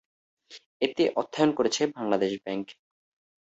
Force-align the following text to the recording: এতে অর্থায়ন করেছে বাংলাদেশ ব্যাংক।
এতে 0.81 1.03
অর্থায়ন 1.15 1.51
করেছে 1.57 1.81
বাংলাদেশ 1.95 2.31
ব্যাংক। 2.43 2.65